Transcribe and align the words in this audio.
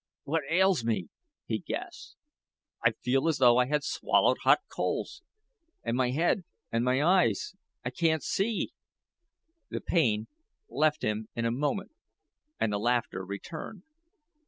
"What 0.23 0.41
ails 0.49 0.83
me?" 0.83 1.09
he 1.45 1.59
gasped; 1.59 2.15
"I 2.83 2.93
feel 3.03 3.27
as 3.27 3.37
though 3.37 3.59
I 3.59 3.67
had 3.67 3.83
swallowed 3.83 4.39
hot 4.39 4.61
coals 4.67 5.21
and 5.83 5.95
my 5.95 6.09
head 6.09 6.43
and 6.71 6.83
my 6.83 7.03
eyes 7.03 7.55
I 7.85 7.91
can't 7.91 8.23
see." 8.23 8.71
The 9.69 9.79
pain 9.79 10.25
left 10.67 11.03
him 11.03 11.27
in 11.35 11.45
a 11.45 11.51
moment 11.51 11.91
and 12.59 12.73
the 12.73 12.79
laughter 12.79 13.23
returned. 13.23 13.83